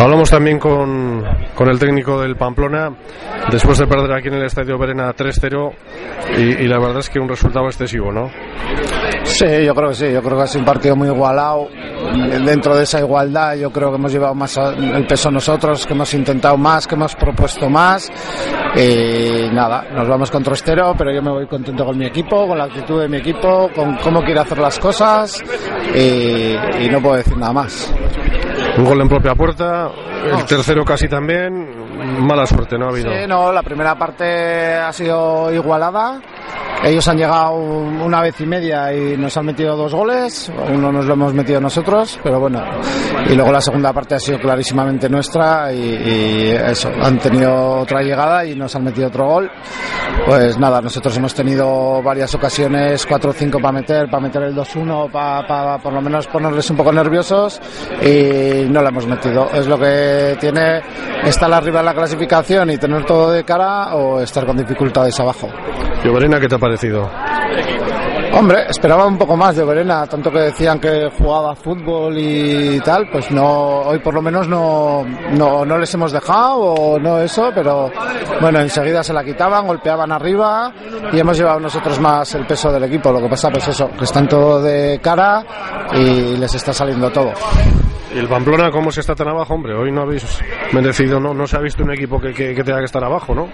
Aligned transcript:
Hablamos 0.00 0.30
también 0.30 0.58
con, 0.58 1.24
el 1.58 1.78
técnico 1.78 2.20
del 2.20 2.34
Pamplona 2.34 2.90
después 3.50 3.78
de 3.78 3.86
perder 3.86 4.12
aquí 4.12 4.28
en 4.28 4.34
el 4.34 4.44
Estadio 4.44 4.78
Verena 4.78 5.14
3-0 5.14 5.72
y, 6.38 6.66
la 6.66 6.78
verdad 6.78 7.00
es 7.00 7.10
que 7.10 7.18
un 7.18 7.28
resultado 7.28 7.66
excesivo, 7.66 8.10
¿no? 8.10 8.30
Sí, 9.24 9.46
yo 9.64 9.74
creo 9.74 9.88
que 9.90 9.94
sí, 9.94 10.12
yo 10.12 10.22
creo 10.22 10.38
que 10.38 10.42
ha 10.44 10.46
sido 10.46 10.60
un 10.60 10.66
partido 10.66 10.96
muy 10.96 11.08
igualado. 11.08 11.68
Dentro 12.44 12.76
de 12.76 12.84
esa 12.84 13.00
igualdad 13.00 13.56
yo 13.56 13.70
creo 13.70 13.90
que 13.90 13.96
hemos 13.96 14.12
llevado 14.12 14.34
más 14.34 14.56
el 14.56 15.06
peso 15.06 15.30
nosotros, 15.30 15.86
que 15.86 15.92
hemos 15.92 16.12
intentado 16.14 16.56
más, 16.56 16.86
que 16.86 16.94
hemos 16.94 17.14
propuesto 17.14 17.68
más. 17.68 18.10
Y 18.76 19.54
nada, 19.54 19.86
nos 19.92 20.08
vamos 20.08 20.30
con 20.30 20.42
trostero, 20.42 20.94
pero 20.96 21.12
yo 21.12 21.22
me 21.22 21.30
voy 21.30 21.46
contento 21.46 21.84
con 21.84 21.98
mi 21.98 22.06
equipo, 22.06 22.46
con 22.46 22.56
la 22.56 22.64
actitud 22.64 23.00
de 23.00 23.08
mi 23.08 23.18
equipo, 23.18 23.70
con 23.74 23.96
cómo 23.96 24.22
quiere 24.22 24.40
hacer 24.40 24.58
las 24.58 24.78
cosas 24.78 25.42
y 25.94 26.88
no 26.88 27.00
puedo 27.02 27.16
decir 27.16 27.36
nada 27.36 27.52
más. 27.52 27.92
Un 28.78 28.84
gol 28.84 29.00
en 29.00 29.08
propia 29.08 29.34
puerta, 29.34 29.90
el 30.24 30.44
tercero 30.44 30.84
casi 30.84 31.08
también, 31.08 32.24
mala 32.26 32.46
suerte, 32.46 32.78
¿no 32.78 32.86
ha 32.86 32.90
habido? 32.90 33.10
Sí, 33.10 33.26
no, 33.26 33.52
la 33.52 33.62
primera 33.62 33.96
parte 33.96 34.74
ha 34.74 34.92
sido 34.92 35.52
igualada. 35.52 36.20
Ellos 36.82 37.06
han 37.08 37.18
llegado 37.18 37.54
una 37.54 38.22
vez 38.22 38.40
y 38.40 38.46
media 38.46 38.92
y 38.94 39.16
nos 39.16 39.36
han 39.36 39.46
metido 39.46 39.76
dos 39.76 39.94
goles, 39.94 40.50
uno 40.72 40.90
nos 40.90 41.04
lo 41.04 41.12
hemos 41.12 41.34
metido 41.34 41.60
nosotros, 41.60 42.18
pero 42.22 42.40
bueno. 42.40 42.62
Y 43.28 43.34
luego 43.34 43.52
la 43.52 43.60
segunda 43.60 43.92
parte 43.92 44.14
ha 44.14 44.18
sido 44.18 44.38
clarísimamente 44.38 45.08
nuestra 45.08 45.72
y, 45.72 45.78
y 45.78 46.50
eso, 46.50 46.90
han 47.02 47.18
tenido 47.18 47.80
otra 47.80 48.02
llegada 48.02 48.46
y 48.46 48.54
nos 48.54 48.74
han 48.74 48.84
metido 48.84 49.08
otro 49.08 49.26
gol. 49.26 49.50
Pues 50.26 50.58
nada, 50.58 50.80
nosotros 50.80 51.16
hemos 51.16 51.34
tenido 51.34 52.02
varias 52.02 52.34
ocasiones, 52.34 53.06
cuatro 53.06 53.30
o 53.30 53.32
cinco 53.32 53.58
para 53.58 53.72
meter, 53.72 54.10
para 54.10 54.22
meter 54.22 54.42
el 54.42 54.54
2-1, 54.54 55.10
para, 55.10 55.46
para 55.46 55.78
por 55.78 55.92
lo 55.92 56.00
menos 56.00 56.26
ponerles 56.26 56.68
un 56.70 56.76
poco 56.76 56.92
nerviosos 56.92 57.60
y 58.02 58.68
no 58.68 58.82
la 58.82 58.88
hemos 58.88 59.06
metido. 59.06 59.48
Es 59.52 59.66
lo 59.66 59.78
que 59.78 60.36
tiene 60.40 60.80
estar 61.24 61.52
arriba 61.52 61.80
en 61.80 61.86
la 61.86 61.94
clasificación 61.94 62.70
y 62.70 62.78
tener 62.78 63.04
todo 63.04 63.30
de 63.32 63.44
cara 63.44 63.94
o 63.94 64.20
estar 64.20 64.46
con 64.46 64.56
dificultades 64.56 65.18
abajo. 65.20 65.48
Lloverena, 66.04 66.40
¿qué 66.40 66.48
te 66.48 66.54
ha 66.54 66.58
parecido? 66.70 67.10
Hombre, 68.32 68.66
esperaba 68.68 69.06
un 69.06 69.18
poco 69.18 69.36
más 69.36 69.56
de 69.56 69.64
Verena, 69.64 70.06
tanto 70.06 70.30
que 70.30 70.38
decían 70.38 70.78
que 70.78 71.10
jugaba 71.18 71.54
fútbol 71.54 72.16
y 72.16 72.78
tal, 72.80 73.08
pues 73.10 73.30
no, 73.32 73.80
hoy 73.80 73.98
por 73.98 74.14
lo 74.14 74.22
menos 74.22 74.46
no, 74.46 75.04
no, 75.32 75.64
no 75.64 75.78
les 75.78 75.92
hemos 75.94 76.12
dejado 76.12 76.58
o 76.58 76.98
no 76.98 77.18
eso, 77.20 77.50
pero 77.54 77.90
bueno, 78.40 78.60
enseguida 78.60 79.02
se 79.02 79.12
la 79.12 79.24
quitaban, 79.24 79.66
golpeaban 79.66 80.12
arriba 80.12 80.72
y 81.12 81.18
hemos 81.18 81.36
llevado 81.36 81.58
nosotros 81.60 81.98
más 82.00 82.32
el 82.34 82.46
peso 82.46 82.72
del 82.72 82.84
equipo. 82.84 83.10
Lo 83.12 83.20
que 83.20 83.28
pasa, 83.28 83.50
pues 83.50 83.66
eso, 83.68 83.90
que 83.98 84.04
están 84.04 84.28
todo 84.28 84.62
de 84.62 85.00
cara 85.02 85.44
y 85.92 86.36
les 86.36 86.54
está 86.54 86.72
saliendo 86.72 87.10
todo. 87.10 87.32
¿Y 88.14 88.18
el 88.18 88.28
Pamplona 88.28 88.70
cómo 88.72 88.90
se 88.90 89.00
está 89.00 89.14
tan 89.14 89.28
abajo? 89.28 89.54
Hombre, 89.54 89.74
hoy 89.74 89.92
no 89.92 90.02
habéis 90.02 90.40
merecido, 90.72 91.20
no, 91.20 91.32
no 91.32 91.46
se 91.46 91.56
ha 91.56 91.60
visto 91.60 91.84
un 91.84 91.92
equipo 91.92 92.20
que, 92.20 92.32
que, 92.32 92.54
que 92.54 92.64
tenga 92.64 92.78
que 92.80 92.86
estar 92.86 93.04
abajo, 93.04 93.34
¿no? 93.34 93.48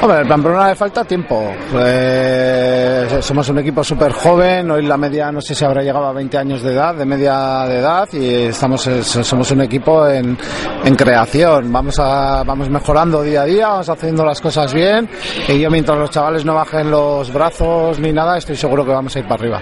Hombre, 0.00 0.22
el 0.22 0.26
Pamplona 0.26 0.68
le 0.68 0.74
falta 0.74 1.04
tiempo. 1.04 1.52
Eh, 1.78 3.06
somos 3.32 3.48
un 3.48 3.60
equipo 3.60 3.82
súper 3.82 4.12
joven, 4.12 4.70
hoy 4.70 4.82
la 4.82 4.98
media 4.98 5.32
no 5.32 5.40
sé 5.40 5.54
si 5.54 5.64
habrá 5.64 5.82
llegado 5.82 6.04
a 6.04 6.12
20 6.12 6.36
años 6.36 6.60
de 6.60 6.74
edad, 6.74 6.94
de 6.94 7.06
media 7.06 7.64
de 7.66 7.78
edad, 7.78 8.06
y 8.12 8.26
estamos 8.48 8.82
somos 8.82 9.50
un 9.52 9.62
equipo 9.62 10.06
en, 10.06 10.36
en 10.84 10.94
creación. 10.94 11.72
Vamos, 11.72 11.98
a, 11.98 12.44
vamos 12.44 12.68
mejorando 12.68 13.22
día 13.22 13.40
a 13.40 13.44
día, 13.46 13.68
vamos 13.68 13.88
haciendo 13.88 14.22
las 14.22 14.38
cosas 14.38 14.74
bien, 14.74 15.08
y 15.48 15.58
yo 15.58 15.70
mientras 15.70 15.96
los 15.96 16.10
chavales 16.10 16.44
no 16.44 16.54
bajen 16.54 16.90
los 16.90 17.32
brazos 17.32 17.98
ni 18.00 18.12
nada, 18.12 18.36
estoy 18.36 18.54
seguro 18.54 18.84
que 18.84 18.92
vamos 18.92 19.16
a 19.16 19.20
ir 19.20 19.24
para 19.24 19.36
arriba. 19.36 19.60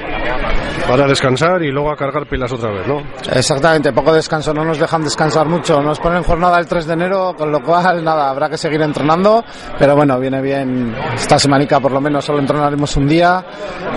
Para 0.89 1.07
descansar 1.07 1.63
y 1.63 1.71
luego 1.71 1.93
a 1.93 1.97
cargar 1.97 2.27
pilas 2.27 2.51
otra 2.51 2.73
vez, 2.73 2.85
¿no? 2.89 3.01
Exactamente, 3.33 3.93
poco 3.93 4.13
descanso, 4.13 4.53
no 4.53 4.65
nos 4.65 4.81
dejan 4.81 5.05
descansar 5.05 5.47
mucho, 5.47 5.81
nos 5.81 6.01
ponen 6.01 6.25
jornada 6.25 6.59
el 6.59 6.67
3 6.67 6.87
de 6.87 6.93
enero, 6.95 7.35
con 7.39 7.53
lo 7.53 7.63
cual 7.63 8.03
nada, 8.05 8.31
habrá 8.31 8.49
que 8.49 8.59
seguir 8.59 8.83
entrenando, 8.83 9.45
pero 9.79 9.95
bueno, 9.95 10.19
viene 10.19 10.43
bien 10.43 10.93
esta 11.15 11.39
semanica 11.39 11.79
por 11.79 11.93
lo 11.93 12.01
menos 12.01 12.25
solo 12.25 12.41
entrenaremos 12.41 12.97
un 12.97 13.07
día 13.07 13.45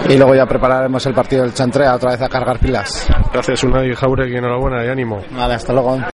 y 0.09 0.18
luego 0.18 0.35
ya 0.35 0.46
prepararemos 0.46 1.06
el 1.06 1.13
partido 1.13 1.44
del 1.44 1.53
Chantrea 1.53 1.96
otra 1.96 2.12
vez 2.12 2.22
a 2.22 2.29
cargar 2.29 2.59
pilas. 2.59 3.07
Gracias 3.31 3.63
Unai 3.63 3.94
Jauregui, 3.94 4.38
enhorabuena 4.38 4.85
y 4.85 4.90
ánimo. 4.90 5.22
Vale, 5.31 5.56
hasta 5.56 5.74
luego. 5.74 6.00